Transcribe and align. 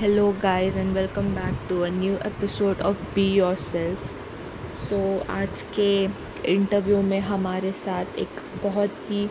Hello 0.00 0.30
guys 0.42 0.76
and 0.76 0.92
welcome 0.94 1.28
back 1.34 1.66
to 1.68 1.80
a 1.80 1.88
new 1.90 2.14
episode 2.26 2.80
of 2.80 3.02
be 3.14 3.26
your 3.34 3.54
self 3.54 4.76
so 4.78 5.00
आज 5.30 5.62
के 5.78 5.88
interview 6.52 7.00
में 7.02 7.18
हमारे 7.20 7.72
साथ 7.72 8.18
एक 8.18 8.40
बहुत 8.62 8.96
ही 9.10 9.26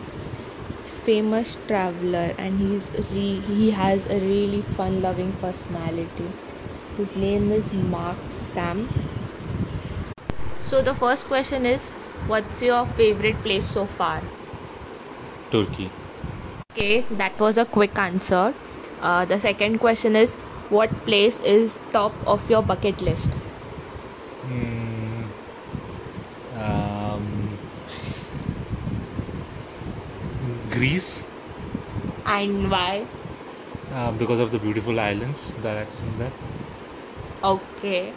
famous 1.04 1.56
traveller 1.66 2.34
and 2.40 2.58
he 2.60 2.74
is 2.74 2.92
he 3.48 3.70
has 3.70 4.06
a 4.06 4.18
really 4.20 4.62
fun 4.70 5.00
loving 5.04 5.32
personality 5.42 6.28
his 6.98 7.16
name 7.16 7.52
is 7.52 7.74
Mark 7.90 8.30
Sam 8.32 8.86
so 10.70 10.82
the 10.82 10.96
first 11.00 11.28
question 11.28 11.66
is 11.66 11.92
what's 12.26 12.62
your 12.62 12.86
favourite 12.96 13.42
place 13.42 13.74
so 13.74 13.84
far 13.98 14.32
Turkey. 15.50 15.90
Okay, 16.72 17.02
that 17.12 17.38
was 17.38 17.58
a 17.58 17.64
quick 17.64 17.96
answer. 17.96 18.54
Uh, 19.00 19.24
the 19.24 19.38
second 19.38 19.78
question 19.78 20.16
is 20.16 20.36
what 20.69 20.89
place 21.05 21.41
is 21.41 21.77
top 21.91 22.13
of 22.27 22.49
your 22.49 22.61
bucket 22.61 23.01
list? 23.01 23.29
Hmm. 24.47 25.23
Um, 26.57 27.57
Greece, 30.71 31.23
And 32.25 32.69
why? 32.71 33.05
uh, 33.93 34.11
because 34.11 34.39
of 34.39 34.51
the 34.51 34.59
beautiful 34.59 34.99
islands 34.99 35.53
that 35.63 35.77
I've 35.77 35.91
seen 35.91 36.17
there. 36.19 36.31
Okay. 37.43 38.13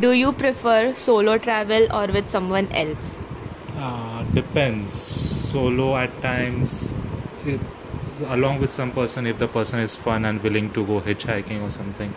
Do 0.00 0.12
you 0.12 0.32
prefer 0.32 0.94
solo 0.94 1.38
travel 1.38 1.86
or 1.92 2.06
with 2.06 2.28
someone 2.28 2.68
else? 2.72 3.16
Uh, 3.76 4.22
depends. 4.34 4.92
Solo 4.92 5.96
at 5.96 6.10
times, 6.22 6.92
if, 7.46 7.60
along 8.22 8.60
with 8.60 8.70
some 8.70 8.92
person 8.92 9.26
if 9.26 9.38
the 9.38 9.48
person 9.48 9.80
is 9.80 9.96
fun 9.96 10.24
and 10.24 10.42
willing 10.42 10.70
to 10.72 10.86
go 10.86 11.00
hitchhiking 11.00 11.62
or 11.62 11.70
something. 11.70 12.10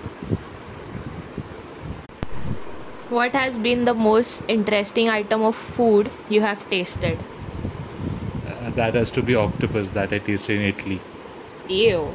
What 3.10 3.32
has 3.32 3.58
been 3.58 3.86
the 3.86 3.94
most 3.94 4.42
interesting 4.48 5.10
item 5.10 5.42
of 5.42 5.56
food 5.56 6.12
you 6.30 6.42
have 6.42 6.70
tasted? 6.70 7.18
Uh, 8.46 8.70
that 8.72 8.96
has 8.96 9.12
to 9.12 9.24
be 9.24 9.36
octopus 9.36 9.92
that 9.92 10.12
I 10.12 10.20
tasted 10.20 10.60
in 10.60 10.64
Italy. 10.64 11.00
Ew. 11.68 12.14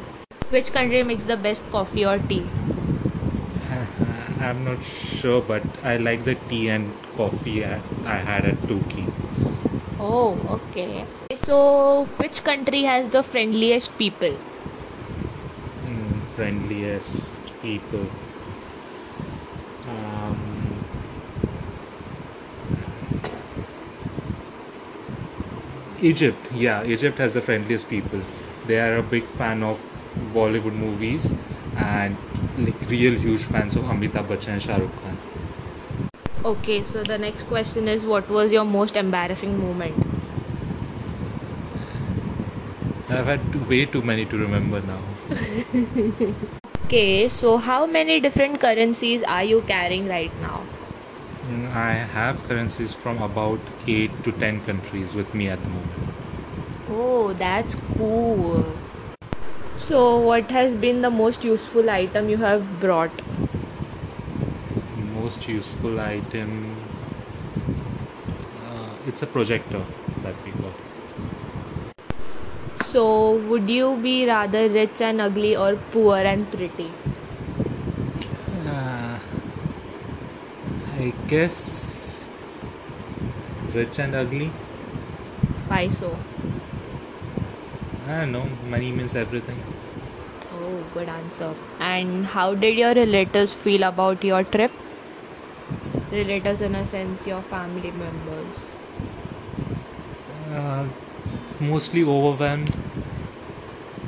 Which 0.51 0.73
country 0.73 1.03
makes 1.03 1.25
the 1.25 1.37
best 1.37 1.63
coffee 1.71 2.05
or 2.05 2.19
tea? 2.19 2.47
I'm 4.43 4.65
not 4.65 4.83
sure, 4.83 5.41
but 5.41 5.63
I 5.85 5.99
like 5.99 6.25
the 6.25 6.35
tea 6.35 6.69
and 6.69 6.93
coffee 7.17 7.65
I, 7.65 7.81
I 8.05 8.17
had 8.17 8.45
at 8.45 8.61
Turkey. 8.69 9.07
Oh, 10.03 10.35
okay. 10.51 11.07
So, 11.37 12.07
which 12.17 12.43
country 12.43 12.83
has 12.83 13.09
the 13.11 13.23
friendliest 13.23 13.97
people? 13.99 14.37
Mm, 15.87 16.23
friendliest 16.35 17.39
people. 17.63 18.09
Um, 19.87 20.85
Egypt, 26.01 26.51
yeah, 26.53 26.83
Egypt 26.83 27.19
has 27.19 27.35
the 27.35 27.41
friendliest 27.41 27.89
people. 27.89 28.23
They 28.67 28.81
are 28.81 28.97
a 28.97 29.03
big 29.05 29.25
fan 29.27 29.63
of 29.63 29.79
Bollywood 30.35 30.75
movies 30.75 31.33
and 31.77 32.17
like 32.59 32.81
real 32.91 33.15
huge 33.15 33.45
fans 33.45 33.77
of 33.77 33.85
Amitabh 33.85 34.27
Bachchan 34.27 34.55
and 34.55 34.63
Shah 34.63 34.79
Rukh 34.79 34.97
Khan. 35.03 35.12
Okay, 36.45 36.83
so 36.83 37.05
the 37.05 37.19
next 37.19 37.45
question 37.45 37.87
is 37.87 38.05
what 38.05 38.29
was 38.29 38.53
your 38.53 38.65
most 38.65 38.97
embarrassing 38.97 39.61
moment? 39.61 39.95
I've 43.09 43.27
had 43.27 43.53
too, 43.53 43.63
way 43.65 43.85
too 43.87 44.03
many 44.03 44.25
to 44.25 44.37
remember 44.37 44.81
now. 44.81 45.01
Okay, 46.87 47.29
so 47.29 47.57
how 47.57 47.87
many 47.87 48.21
different 48.21 48.61
currencies 48.61 49.23
are 49.23 49.45
you 49.45 49.63
carrying 49.63 50.09
right 50.09 50.33
now? 50.43 50.63
Mm, 51.49 51.75
I 51.75 51.93
have 52.15 52.43
currencies 52.49 52.93
from 52.93 53.23
about 53.23 53.61
8 53.87 54.25
to 54.25 54.33
10 54.33 54.61
countries 54.67 55.15
with 55.15 55.33
me 55.33 55.49
at 55.49 55.63
the 55.63 55.71
moment. 55.71 56.15
Oh, 56.91 57.33
that's 57.33 57.77
cool. 57.97 58.67
So, 59.77 60.19
what 60.19 60.51
has 60.51 60.75
been 60.75 61.01
the 61.01 61.11
most 61.11 61.45
useful 61.45 61.89
item 61.89 62.29
you 62.29 62.37
have 62.37 62.79
brought? 62.79 63.23
Most 65.33 65.49
useful 65.49 65.99
item. 65.99 66.77
Uh, 68.63 68.91
it's 69.07 69.23
a 69.23 69.27
projector 69.27 69.83
that 70.23 70.35
we 70.45 70.51
got. 70.63 70.75
So, 72.89 73.37
would 73.49 73.71
you 73.71 73.97
be 73.97 74.27
rather 74.27 74.69
rich 74.69 75.01
and 75.01 75.23
ugly 75.23 75.57
or 75.57 75.77
poor 75.91 76.19
and 76.19 76.51
pretty? 76.53 76.91
Uh, 78.67 79.19
I 81.01 81.15
guess 81.29 82.27
rich 83.73 83.99
and 84.01 84.15
ugly. 84.15 84.53
Why 85.69 85.89
so? 85.89 86.15
I 88.07 88.21
don't 88.21 88.33
know. 88.33 88.47
Money 88.69 88.93
means 88.93 89.17
everything. 89.17 89.65
Oh, 90.61 90.85
good 90.93 91.09
answer. 91.09 91.55
And 91.81 92.27
how 92.27 92.55
did 92.55 92.77
your 92.77 92.93
relatives 92.93 93.55
feel 93.55 93.83
about 93.85 94.23
your 94.23 94.45
trip? 94.45 94.71
Relatives, 96.13 96.61
in 96.61 96.75
a 96.75 96.87
sense, 96.87 97.27
your 97.27 97.41
family 97.41 97.91
members. 97.91 98.57
Uh, 100.51 100.87
mostly 101.59 102.03
overwhelmed. 102.03 102.71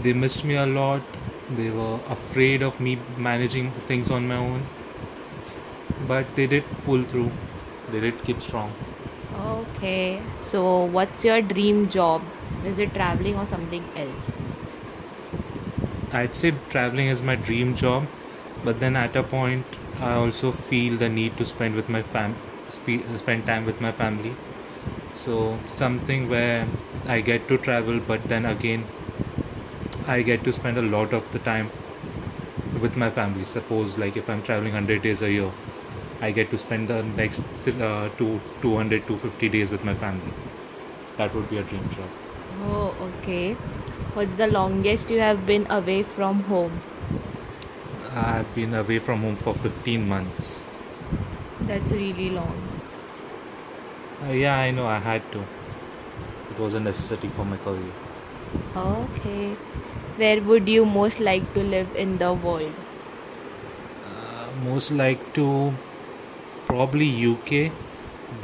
They 0.02 0.12
missed 0.12 0.44
me 0.44 0.56
a 0.56 0.66
lot. 0.66 1.00
They 1.56 1.70
were 1.70 1.98
afraid 2.08 2.62
of 2.62 2.78
me 2.78 2.98
managing 3.16 3.70
things 3.88 4.10
on 4.10 4.28
my 4.28 4.36
own. 4.36 4.66
But 6.06 6.36
they 6.36 6.46
did 6.46 6.64
pull 6.82 7.04
through. 7.04 7.30
They 7.90 8.00
did 8.00 8.22
keep 8.22 8.42
strong. 8.42 8.72
Okay, 9.46 10.20
so 10.38 10.84
what's 10.84 11.24
your 11.24 11.40
dream 11.40 11.88
job? 11.88 12.22
Is 12.66 12.78
it 12.78 12.92
traveling 12.92 13.36
or 13.36 13.46
something 13.46 13.82
else? 13.96 14.30
I'd 16.12 16.36
say 16.36 16.52
traveling 16.68 17.08
is 17.08 17.22
my 17.22 17.34
dream 17.34 17.74
job, 17.74 18.06
but 18.62 18.80
then 18.80 18.94
at 18.94 19.16
a 19.16 19.22
point, 19.22 19.64
I 20.00 20.14
also 20.14 20.52
feel 20.52 20.96
the 20.96 21.08
need 21.08 21.36
to 21.38 21.46
spend 21.46 21.74
with 21.74 21.88
my 21.88 22.02
fam, 22.02 22.36
spe- 22.68 23.06
spend 23.18 23.46
time 23.46 23.64
with 23.64 23.80
my 23.80 23.92
family. 23.92 24.34
So 25.14 25.58
something 25.68 26.28
where 26.28 26.66
I 27.06 27.20
get 27.20 27.48
to 27.48 27.58
travel, 27.58 28.00
but 28.00 28.24
then 28.24 28.44
again, 28.44 28.84
I 30.06 30.22
get 30.22 30.44
to 30.44 30.52
spend 30.52 30.78
a 30.78 30.82
lot 30.82 31.12
of 31.12 31.30
the 31.32 31.38
time 31.38 31.70
with 32.80 32.96
my 32.96 33.10
family. 33.10 33.44
Suppose 33.44 33.96
like 33.98 34.16
if 34.16 34.28
I'm 34.28 34.42
traveling 34.42 34.72
100 34.72 35.02
days 35.02 35.22
a 35.22 35.30
year, 35.30 35.50
I 36.20 36.30
get 36.30 36.50
to 36.50 36.58
spend 36.58 36.88
the 36.88 37.02
next 37.02 37.40
uh, 37.68 38.08
two 38.18 38.40
200 38.62 39.06
250 39.06 39.48
days 39.48 39.70
with 39.70 39.84
my 39.84 39.94
family. 39.94 40.32
That 41.16 41.34
would 41.34 41.48
be 41.48 41.58
a 41.58 41.62
dream 41.62 41.88
job. 41.90 42.10
Oh, 42.62 42.94
okay. 43.08 43.54
What's 44.14 44.34
the 44.34 44.46
longest 44.46 45.10
you 45.10 45.20
have 45.20 45.46
been 45.46 45.66
away 45.70 46.02
from 46.02 46.42
home? 46.44 46.80
I've 48.14 48.54
been 48.54 48.72
away 48.74 48.98
from 48.98 49.20
home 49.22 49.36
for 49.36 49.54
15 49.54 50.08
months. 50.08 50.62
That's 51.60 51.90
really 51.92 52.30
long. 52.30 52.80
Uh, 54.22 54.30
yeah, 54.32 54.56
I 54.56 54.70
know. 54.70 54.86
I 54.86 54.98
had 54.98 55.22
to. 55.32 55.40
It 56.50 56.58
was 56.58 56.74
a 56.74 56.80
necessity 56.80 57.28
for 57.28 57.44
my 57.44 57.56
career. 57.58 57.92
Okay. 58.76 59.56
Where 60.16 60.40
would 60.42 60.68
you 60.68 60.84
most 60.86 61.20
like 61.20 61.52
to 61.54 61.60
live 61.60 61.94
in 61.96 62.18
the 62.18 62.32
world? 62.32 62.72
Uh, 64.06 64.50
most 64.64 64.90
like 64.92 65.32
to 65.34 65.74
probably 66.66 67.06
UK 67.08 67.72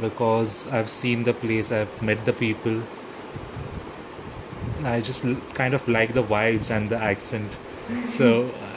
because 0.01 0.67
I've 0.67 0.89
seen 0.89 1.23
the 1.23 1.33
place, 1.33 1.71
I've 1.71 2.01
met 2.01 2.25
the 2.25 2.33
people. 2.33 2.83
I 4.83 4.99
just 5.01 5.23
l- 5.25 5.37
kind 5.53 5.73
of 5.73 5.87
like 5.87 6.13
the 6.13 6.23
vibes 6.23 6.71
and 6.71 6.89
the 6.89 6.97
accent. 6.97 7.51
So, 8.07 8.49
uh, 8.49 8.70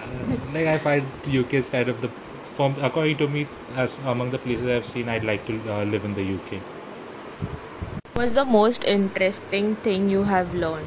like 0.53 0.67
I 0.67 0.79
find 0.79 1.07
UK 1.27 1.55
is 1.55 1.69
kind 1.69 1.89
of 1.89 2.01
the, 2.01 2.09
from 2.57 2.77
according 2.81 3.19
to 3.19 3.29
me, 3.29 3.47
as 3.75 3.99
among 4.05 4.31
the 4.31 4.39
places 4.39 4.67
I've 4.67 4.87
seen, 4.87 5.09
I'd 5.09 5.25
like 5.25 5.47
to 5.47 5.61
uh, 5.71 5.85
live 5.85 6.05
in 6.05 6.15
the 6.15 6.23
UK. 6.23 6.61
What's 8.15 8.33
the 8.33 8.45
most 8.45 8.85
interesting 8.85 9.77
thing 9.77 10.09
you 10.09 10.23
have 10.23 10.55
learned 10.55 10.87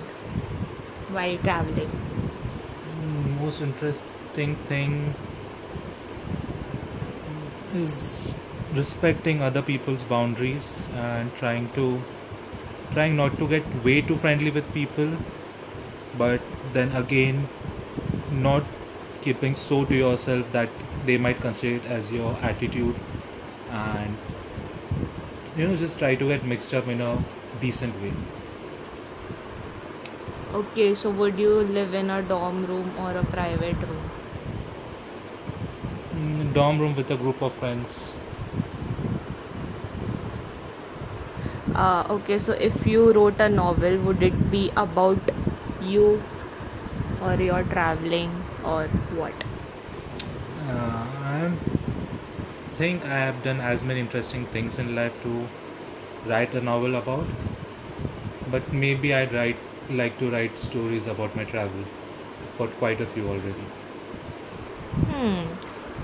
while 1.10 1.38
traveling? 1.40 1.92
Mm, 3.02 3.42
Most 3.42 3.62
interesting 3.62 4.56
thing 4.68 5.16
is 7.74 8.34
respecting 8.74 9.42
other 9.42 9.62
people's 9.62 10.04
boundaries 10.04 10.90
and 10.94 11.34
trying 11.36 11.70
to 11.72 12.02
trying 12.92 13.16
not 13.18 13.38
to 13.38 13.48
get 13.48 13.64
way 13.84 14.02
too 14.02 14.18
friendly 14.18 14.52
with 14.52 14.74
people 14.74 15.18
but 16.18 16.42
then 16.74 16.92
again 16.96 17.48
not 18.32 18.64
keeping 19.22 19.56
so 19.56 19.84
to 19.86 19.96
yourself 19.96 20.52
that 20.52 20.70
they 21.06 21.18
might 21.18 21.40
consider 21.42 21.76
it 21.76 21.86
as 21.86 22.12
your 22.12 22.34
attitude 22.42 22.96
and 23.70 24.18
you 25.58 25.68
know 25.68 25.76
just 25.76 26.00
try 26.00 26.16
to 26.16 26.28
get 26.28 26.46
mixed 26.46 26.74
up 26.74 26.88
in 26.88 27.02
a 27.02 27.24
decent 27.62 28.02
way 28.02 28.14
Okay, 30.54 30.96
so 30.96 31.10
would 31.10 31.38
you 31.38 31.50
live 31.50 31.94
in 31.94 32.10
a 32.10 32.22
dorm 32.22 32.66
room 32.66 32.92
or 33.00 33.12
a 33.12 33.24
private 33.24 33.76
room? 33.76 34.10
Mm, 36.16 36.54
dorm 36.54 36.80
room 36.80 36.96
with 36.96 37.12
a 37.12 37.18
group 37.18 37.42
of 37.42 37.54
friends. 37.56 38.14
Uh, 41.76 42.06
okay, 42.10 42.40
so 42.40 42.54
if 42.54 42.88
you 42.88 43.12
wrote 43.12 43.40
a 43.40 43.50
novel, 43.50 43.98
would 44.00 44.24
it 44.24 44.50
be 44.50 44.72
about 44.78 45.20
you 45.82 46.24
or 47.22 47.36
your 47.36 47.64
traveling 47.64 48.32
or 48.68 48.88
what? 49.20 49.34
Uh, 50.70 51.06
I 51.24 51.52
think 52.76 53.06
I 53.06 53.20
have 53.20 53.44
done 53.44 53.62
as 53.62 53.84
many 53.84 54.00
interesting 54.02 54.46
things 54.48 54.80
in 54.80 54.96
life 54.96 55.22
to 55.24 55.48
write 56.26 56.54
a 56.54 56.62
novel 56.62 56.96
about, 56.96 57.28
but 58.52 58.74
maybe 58.74 59.14
I'd 59.14 59.34
write 59.34 59.58
like 59.90 60.20
to 60.20 60.30
write 60.30 60.60
stories 60.60 61.08
about 61.08 61.36
my 61.36 61.46
travel. 61.46 61.86
Got 62.60 62.72
quite 62.80 63.00
a 63.00 63.06
few 63.06 63.28
already. 63.28 63.68
Hmm. 65.12 65.46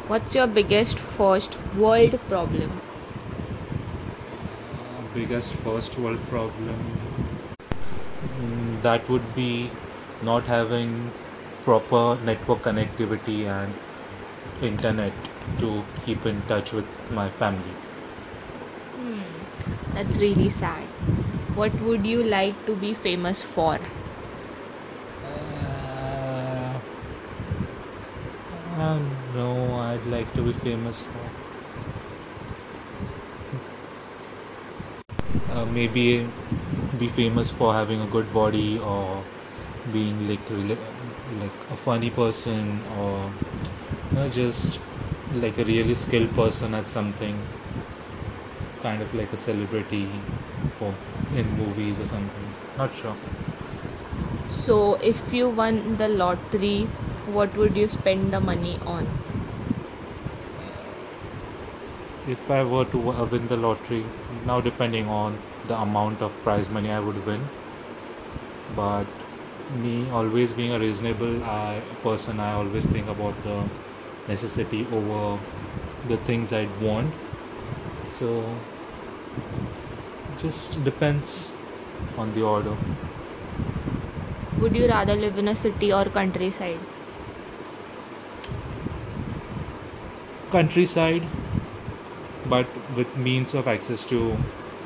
What's 0.07 0.36
your 0.36 0.48
biggest 0.48 0.98
first 1.00 1.57
world 1.75 2.19
problem? 2.30 2.80
Uh, 4.80 5.01
biggest 5.13 5.54
first 5.68 5.98
world 5.98 6.19
problem 6.30 7.04
Mm, 8.24 8.81
that 8.81 9.09
would 9.09 9.36
be 9.36 9.69
not 10.21 10.44
having 10.44 11.12
proper 11.63 12.18
network 12.24 12.62
connectivity 12.62 13.45
and 13.45 13.74
internet 14.62 15.13
to 15.60 15.83
keep 16.06 16.25
in 16.25 16.42
touch 16.48 16.74
with 16.74 16.86
my 17.12 17.30
family. 17.30 17.75
Hmm. 18.95 19.21
That's 19.94 20.18
really 20.18 20.50
sad. 20.50 20.83
What 21.56 21.74
would 21.81 22.06
you 22.06 22.24
like 22.24 22.65
to 22.65 22.75
be 22.75 22.94
famous 22.94 23.44
for? 23.44 23.80
Uh, 25.25 26.80
I 28.71 28.77
don't 28.77 29.36
know. 29.36 29.75
I'd 29.80 30.06
like 30.07 30.33
to 30.33 30.42
be 30.42 30.54
famous 30.54 31.01
for. 31.01 31.30
Uh, 35.51 35.66
maybe 35.66 36.27
be 36.98 37.07
famous 37.09 37.50
for 37.51 37.74
having 37.74 38.01
a 38.01 38.07
good 38.07 38.33
body 38.33 38.80
or 38.80 39.24
being 39.92 40.27
like 40.27 40.50
really, 40.50 40.77
like 41.40 41.52
a 41.72 41.75
funny 41.75 42.10
person 42.10 42.81
or 42.98 43.31
you 44.12 44.18
know, 44.18 44.30
just 44.30 44.80
like 45.36 45.58
a 45.58 45.64
really 45.66 45.96
skilled 45.96 46.34
person 46.36 46.74
at 46.74 46.88
something 46.88 47.40
kind 48.81 49.02
of 49.02 49.14
like 49.16 49.31
a 49.34 49.38
celebrity 49.38 50.10
for 50.78 50.94
in 51.36 51.50
movies 51.58 52.00
or 52.00 52.06
something 52.06 52.54
not 52.78 52.94
sure 52.94 53.16
So, 54.48 54.96
if 54.96 55.34
you 55.34 55.50
won 55.50 55.98
the 55.98 56.08
lottery, 56.08 56.86
what 57.38 57.58
would 57.58 57.76
you 57.76 57.88
spend 57.88 58.31
the 58.31 58.40
money 58.40 58.80
on? 58.86 59.08
if 62.28 62.50
I 62.50 62.64
were 62.64 62.86
to 62.86 62.98
win 62.98 63.48
the 63.48 63.58
lottery, 63.58 64.06
now 64.46 64.62
depending 64.62 65.08
on 65.08 65.38
the 65.68 65.78
amount 65.80 66.22
of 66.22 66.31
prize 66.44 66.69
money 66.69 66.90
I 66.90 67.00
would 67.00 67.26
win, 67.26 67.50
but 68.76 69.06
me 69.75 70.10
always 70.10 70.54
being 70.54 70.72
a 70.72 70.80
reasonable 70.80 71.44
I, 71.44 71.81
person, 72.02 72.40
I 72.40 72.54
always 72.54 72.86
think 72.86 73.08
about 73.08 73.42
the 73.44 73.64
necessity 74.28 74.88
over 74.92 75.40
the 76.08 76.18
things 76.18 76.54
I'd 76.54 76.81
want. 76.81 77.14
So, 78.20 78.56
just 80.38 80.84
depends 80.84 81.50
on 82.18 82.34
the 82.36 82.44
order. 82.44 82.75
Would 84.60 84.75
you 84.75 84.88
rather 84.88 85.16
live 85.16 85.38
in 85.38 85.48
a 85.48 85.56
city 85.56 85.92
or 85.92 86.06
countryside? 86.06 86.80
Countryside, 90.52 91.24
but 92.48 92.68
with 92.96 93.16
means 93.18 93.54
of 93.54 93.68
access 93.68 94.06
to 94.06 94.38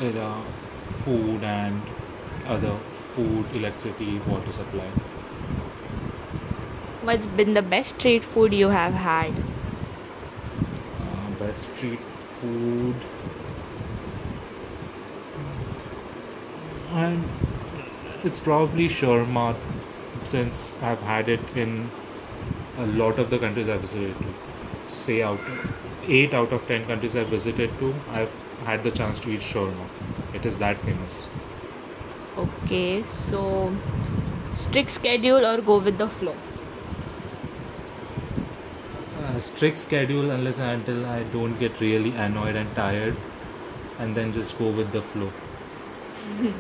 uh, 0.02 0.42
food 1.04 1.44
and 1.44 1.82
other 2.46 2.78
food, 3.18 3.46
electricity, 3.60 4.20
water 4.32 4.52
supply. 4.52 4.88
What's 7.10 7.26
been 7.26 7.54
the 7.56 7.64
best 7.64 7.96
street 7.96 8.24
food 8.24 8.54
you 8.54 8.68
have 8.70 8.94
had? 8.94 9.32
Uh, 11.02 11.30
best 11.40 11.70
street 11.76 12.00
food. 12.40 12.96
And 16.92 17.24
it's 18.24 18.40
probably 18.40 18.88
shawarma 18.88 19.56
since 20.24 20.74
I've 20.82 21.02
had 21.02 21.30
it 21.38 21.40
in 21.56 21.90
a 22.78 22.86
lot 22.86 23.20
of 23.20 23.32
the 23.32 23.40
countries 23.40 23.70
I've 23.70 23.82
visited 23.82 24.16
to. 24.20 24.34
Say 24.90 25.22
out 25.24 25.40
of 25.40 26.12
8 26.20 26.34
out 26.34 26.54
of 26.54 26.68
10 26.68 26.86
countries 26.86 27.16
I've 27.16 27.28
visited 27.28 27.78
to, 27.80 27.94
I've 28.10 28.32
had 28.66 28.84
the 28.84 28.92
chance 28.92 29.20
to 29.22 29.32
eat 29.32 29.42
shawarma. 29.42 29.88
It 30.34 30.46
is 30.46 30.58
that 30.60 30.78
famous. 30.82 31.28
Okay, 32.68 33.02
so 33.04 33.74
strict 34.54 34.90
schedule 34.90 35.46
or 35.46 35.62
go 35.62 35.78
with 35.78 35.98
the 35.98 36.10
flow? 36.10 36.36
Uh, 39.22 39.40
strict 39.40 39.78
schedule 39.78 40.32
unless 40.32 40.60
and 40.60 40.82
until 40.82 41.06
I 41.06 41.24
don't 41.36 41.58
get 41.62 41.80
really 41.80 42.12
annoyed 42.12 42.58
and 42.58 42.76
tired, 42.76 43.16
and 44.00 44.14
then 44.18 44.34
just 44.34 44.60
go 44.60 44.70
with 44.70 44.92
the 44.92 45.02
flow. 45.02 45.32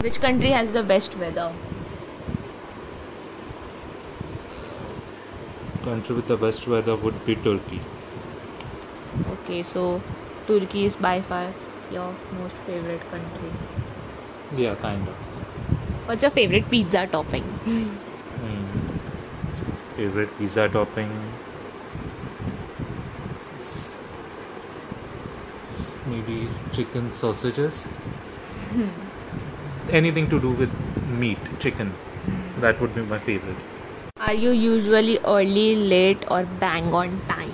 Which 0.00 0.18
country 0.22 0.50
has 0.52 0.72
the 0.72 0.82
best 0.82 1.18
weather? 1.18 1.52
Country 5.82 6.16
with 6.16 6.26
the 6.28 6.38
best 6.38 6.66
weather 6.66 6.96
would 6.96 7.26
be 7.26 7.36
Turkey. 7.36 7.82
Okay, 9.32 9.62
so 9.62 10.00
Turkey 10.46 10.86
is 10.86 10.96
by 10.96 11.20
far 11.20 11.52
your 11.90 12.14
most 12.38 12.54
favorite 12.70 13.02
country. 13.10 13.52
Yeah, 14.56 14.74
kind 14.76 15.06
of. 15.06 15.29
What's 16.10 16.22
your 16.22 16.32
favorite 16.32 16.68
pizza 16.68 17.06
topping? 17.06 17.44
Mm. 17.64 17.88
Favorite 19.94 20.36
pizza 20.38 20.68
topping? 20.68 21.08
Maybe 26.06 26.48
chicken 26.72 27.14
sausages. 27.14 27.86
Anything 29.92 30.28
to 30.30 30.40
do 30.40 30.50
with 30.50 30.74
meat, 31.06 31.38
chicken. 31.60 31.94
That 32.58 32.80
would 32.80 32.92
be 32.92 33.02
my 33.02 33.20
favorite. 33.20 33.62
Are 34.18 34.34
you 34.34 34.50
usually 34.50 35.20
early, 35.20 35.76
late, 35.76 36.24
or 36.28 36.42
bang 36.58 36.92
on 36.92 37.20
time? 37.28 37.52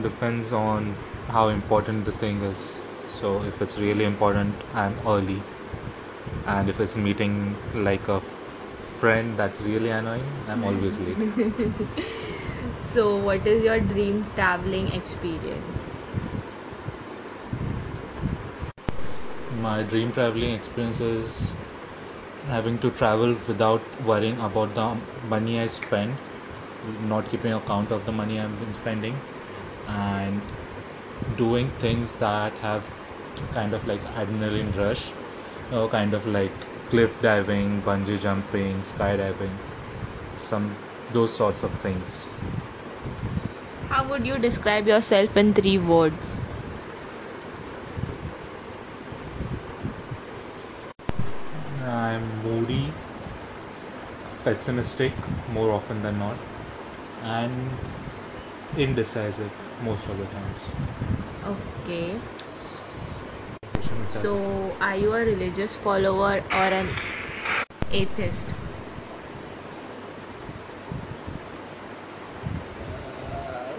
Depends 0.00 0.52
on 0.52 0.94
how 1.26 1.48
important 1.48 2.04
the 2.04 2.12
thing 2.12 2.42
is. 2.42 2.78
So 3.20 3.42
if 3.42 3.60
it's 3.62 3.78
really 3.78 4.04
important, 4.04 4.54
I'm 4.74 4.94
early. 5.06 5.42
And 6.46 6.68
if 6.68 6.80
it's 6.80 6.96
meeting 6.96 7.56
like 7.74 8.08
a 8.08 8.20
friend 9.00 9.36
that's 9.36 9.60
really 9.60 9.90
annoying, 9.90 10.24
I'm 10.48 10.64
always 10.64 11.00
late. 11.00 11.16
So, 12.96 13.16
what 13.16 13.46
is 13.46 13.62
your 13.62 13.78
dream 13.78 14.24
traveling 14.34 14.88
experience? 14.88 15.90
My 19.60 19.82
dream 19.82 20.12
traveling 20.12 20.54
experience 20.54 21.00
is 21.00 21.52
having 22.48 22.78
to 22.78 22.90
travel 22.92 23.36
without 23.48 23.82
worrying 24.06 24.40
about 24.40 24.74
the 24.74 24.96
money 25.28 25.60
I 25.60 25.66
spend, 25.66 26.14
not 27.06 27.28
keeping 27.30 27.52
account 27.52 27.90
of 27.90 28.06
the 28.06 28.12
money 28.12 28.40
I've 28.40 28.58
been 28.60 28.72
spending, 28.72 29.18
and 29.88 30.40
doing 31.36 31.68
things 31.80 32.14
that 32.16 32.52
have 32.62 32.88
kind 33.52 33.74
of 33.74 33.86
like 33.86 34.02
adrenaline 34.14 34.76
rush, 34.76 35.12
or 35.72 35.88
kind 35.88 36.14
of 36.14 36.26
like 36.26 36.52
cliff 36.88 37.10
diving, 37.22 37.82
bungee 37.82 38.20
jumping, 38.20 38.80
skydiving, 38.80 39.50
some 40.34 40.74
those 41.12 41.32
sorts 41.32 41.62
of 41.62 41.70
things. 41.80 42.24
How 43.88 44.08
would 44.08 44.26
you 44.26 44.38
describe 44.38 44.86
yourself 44.86 45.36
in 45.36 45.54
three 45.54 45.78
words? 45.78 46.36
I'm 51.84 52.42
moody, 52.42 52.92
pessimistic 54.44 55.12
more 55.52 55.70
often 55.70 56.02
than 56.02 56.18
not, 56.18 56.36
and 57.22 57.70
indecisive 58.76 59.52
most 59.82 60.08
of 60.08 60.18
the 60.18 60.26
times. 60.26 60.60
Okay. 61.44 62.18
So, 64.22 64.76
are 64.80 64.96
you 64.96 65.12
a 65.12 65.24
religious 65.24 65.74
follower 65.74 66.42
or 66.50 66.68
an 66.80 66.88
atheist? 67.90 68.54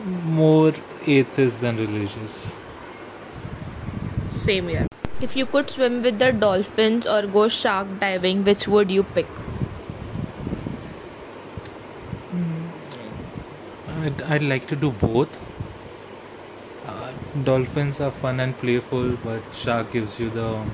more 0.08 0.74
atheist 1.06 1.62
than 1.62 1.78
religious. 1.78 2.56
Same 4.30 4.68
here. 4.70 4.88
If 5.20 5.36
you 5.36 5.46
could 5.46 5.70
swim 5.70 6.02
with 6.04 6.20
the 6.20 6.32
dolphins 6.32 7.08
or 7.08 7.24
go 7.26 7.48
shark 7.48 8.00
diving, 8.00 8.44
which 8.44 8.68
would 8.68 8.92
you 8.92 9.04
pick? 9.04 9.28
Mm, 12.34 12.68
I'd, 14.04 14.22
I'd 14.22 14.44
like 14.44 14.68
to 14.68 14.76
do 14.76 14.92
both. 14.92 15.40
Dolphins 17.44 18.00
are 18.02 18.12
fun 18.12 18.40
and 18.40 18.58
playful, 18.58 19.18
but 19.24 19.42
shark 19.54 19.92
gives 19.92 20.20
you 20.20 20.30
the 20.30 20.66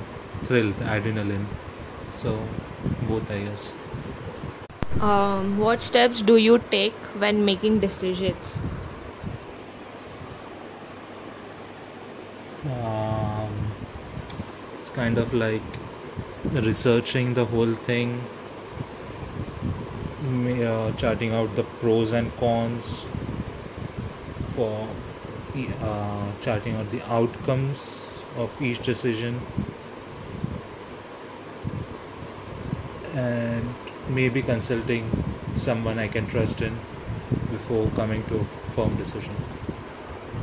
thrill, 0.43 0.71
the 0.71 0.85
adrenaline. 0.85 1.45
So 2.13 2.39
both, 3.07 3.29
I 3.29 3.39
guess. 3.39 3.73
Um, 4.99 5.57
what 5.57 5.81
steps 5.81 6.21
do 6.21 6.37
you 6.37 6.59
take 6.71 6.93
when 7.23 7.43
making 7.43 7.79
decisions? 7.79 8.57
Um, 12.65 13.71
it's 14.79 14.89
kind 14.91 15.17
of 15.17 15.33
like 15.33 15.61
researching 16.51 17.33
the 17.33 17.45
whole 17.45 17.73
thing, 17.73 18.21
uh, 20.25 20.91
charting 20.93 21.33
out 21.33 21.55
the 21.55 21.63
pros 21.63 22.13
and 22.13 22.35
cons 22.37 23.05
for 24.55 24.87
uh, 25.55 26.31
charting 26.41 26.75
out 26.75 26.89
the 26.89 27.01
outcomes 27.03 28.01
of 28.35 28.61
each 28.61 28.79
decision 28.79 29.39
and 33.13 33.75
maybe 34.09 34.41
consulting 34.41 35.09
someone 35.53 35.99
I 35.99 36.07
can 36.07 36.27
trust 36.27 36.61
in 36.61 36.77
before 37.51 37.87
coming 37.95 38.23
to 38.25 38.39
a 38.39 38.45
firm 38.75 38.95
decision. 38.95 39.35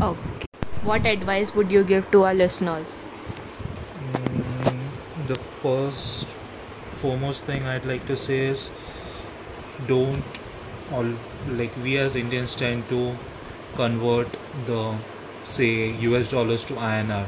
Okay. 0.00 0.46
What 0.82 1.04
advice 1.04 1.54
would 1.54 1.70
you 1.70 1.84
give 1.84 2.10
to 2.12 2.22
our 2.24 2.34
listeners? 2.34 3.00
Mm, 4.12 5.26
the 5.26 5.34
first 5.34 6.26
foremost 6.90 7.44
thing 7.44 7.64
I'd 7.64 7.84
like 7.84 8.06
to 8.06 8.16
say 8.16 8.46
is 8.46 8.70
don't 9.86 10.22
all 10.92 11.12
like 11.48 11.76
we 11.82 11.96
as 11.96 12.16
Indians 12.16 12.54
tend 12.54 12.88
to 12.88 13.16
convert 13.76 14.36
the 14.66 14.96
say 15.44 15.92
US 16.08 16.30
dollars 16.30 16.64
to 16.64 16.74
INR 16.74 17.26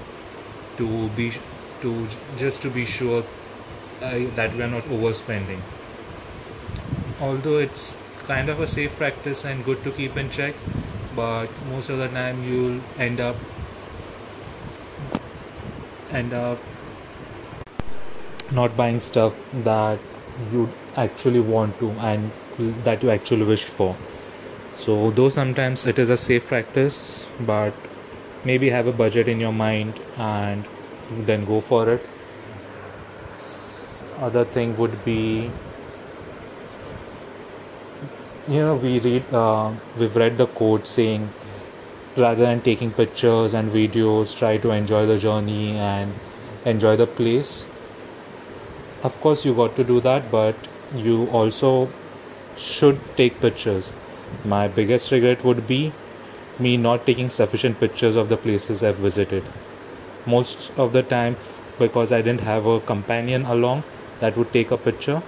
to 0.77 1.09
be 1.11 1.33
to 1.81 2.09
just 2.37 2.63
to 2.63 2.71
be 2.71 2.85
sure 2.85 3.25
uh, 4.01 4.19
that 4.37 4.55
we 4.55 4.63
are 4.63 4.69
not 4.69 4.85
overspending. 4.85 5.61
Although 7.21 7.59
it's 7.59 7.97
kind 8.27 8.49
of 8.49 8.61
a 8.61 8.67
safe 8.67 8.95
practice 8.97 9.45
and 9.45 9.65
good 9.65 9.83
to 9.85 9.91
keep 9.93 10.17
in 10.17 10.31
check, 10.31 10.55
but 11.17 11.49
most 11.69 11.89
of 11.89 11.99
the 11.99 12.09
time 12.09 12.45
you'll 12.45 12.81
end 12.99 13.21
up 13.21 13.37
end 16.11 16.33
up 16.33 16.59
not 18.51 18.77
buying 18.77 19.01
stuff 19.01 19.35
that 19.65 19.99
you 20.53 20.69
actually 20.97 21.41
want 21.41 21.79
to 21.79 21.91
and 22.13 22.31
that 22.85 23.03
you 23.03 23.11
actually 23.11 23.45
wished 23.45 23.69
for. 23.69 23.97
So, 24.75 25.11
though 25.11 25.29
sometimes 25.29 25.87
it 25.87 25.99
is 25.99 26.11
a 26.11 26.17
safe 26.17 26.47
practice, 26.47 27.29
but 27.41 27.73
maybe 28.45 28.71
have 28.71 28.87
a 28.87 28.93
budget 28.93 29.29
in 29.29 29.39
your 29.39 29.53
mind 29.53 29.99
and 30.17 30.65
then 31.11 31.45
go 31.45 31.61
for 31.61 31.89
it. 31.91 32.09
Other 34.19 34.45
thing 34.45 34.77
would 34.77 35.05
be, 35.05 35.51
you 38.49 38.61
know, 38.61 38.77
we 38.77 38.99
read, 39.01 39.25
uh, 39.33 39.73
we've 39.99 40.15
read 40.15 40.39
the 40.39 40.47
quote 40.47 40.87
saying, 40.87 41.33
rather 42.17 42.43
than 42.45 42.61
taking 42.61 42.91
pictures 42.93 43.55
and 43.55 43.71
videos, 43.73 44.37
try 44.37 44.57
to 44.59 44.71
enjoy 44.71 45.07
the 45.07 45.19
journey 45.19 45.77
and 45.79 46.13
enjoy 46.65 46.97
the 46.97 47.07
place. 47.07 47.65
Of 49.03 49.21
course, 49.21 49.45
you 49.45 49.55
got 49.55 49.75
to 49.77 49.85
do 49.85 50.01
that, 50.01 50.31
but 50.31 50.55
you 50.95 51.27
also 51.31 51.89
should 52.57 53.01
take 53.17 53.41
pictures. 53.41 53.93
My 54.45 54.69
biggest 54.69 55.11
regret 55.13 55.45
would 55.45 55.67
be 55.67 55.93
me 56.59 56.77
not 56.77 57.07
taking 57.07 57.31
sufficient 57.31 57.81
pictures 57.81 58.17
of 58.17 58.29
the 58.29 58.37
places 58.37 58.83
I've 58.83 58.97
visited. 58.97 59.45
Most 60.27 60.71
of 60.77 60.93
the 60.93 61.03
time, 61.03 61.37
because 61.79 62.13
I 62.13 62.23
didn't 62.23 62.43
have 62.43 62.67
a 62.67 62.81
companion 62.81 63.45
along 63.45 63.85
that 64.21 64.37
would 64.37 64.53
take 64.53 64.71
a 64.71 64.77
picture, 64.77 65.23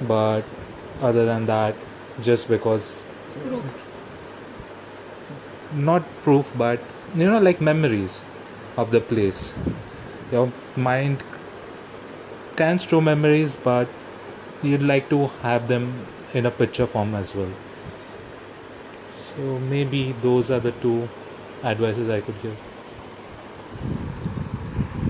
but 0.00 0.42
other 1.00 1.24
than 1.24 1.46
that, 1.46 1.74
just 2.22 2.48
because 2.48 3.06
not 5.74 6.02
proof, 6.22 6.52
but 6.56 6.80
you 7.14 7.26
know, 7.26 7.38
like 7.38 7.60
memories 7.60 8.24
of 8.76 8.90
the 8.90 9.00
place. 9.00 9.52
Your 10.30 10.50
mind 10.76 11.22
can 12.56 12.78
store 12.78 13.02
memories, 13.02 13.56
but 13.56 13.88
you'd 14.62 14.82
like 14.82 15.08
to 15.10 15.26
have 15.42 15.68
them 15.68 16.06
in 16.32 16.46
a 16.46 16.50
picture 16.50 16.86
form 16.86 17.14
as 17.14 17.34
well. 17.34 17.50
So 19.36 19.58
maybe 19.58 20.12
those 20.12 20.50
are 20.50 20.60
the 20.60 20.72
two 20.72 21.08
advices 21.64 22.08
I 22.08 22.20
could 22.20 22.40
give. 22.42 22.71